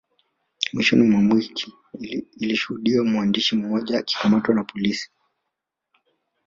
Mwishoni 0.73 1.03
mwa 1.03 1.35
wiki 1.35 1.73
ilishuhudiwa 2.37 3.05
mwandishi 3.05 3.55
mmoja 3.55 3.97
akikamatwa 3.99 4.55
na 4.55 4.63
polisi 4.63 5.11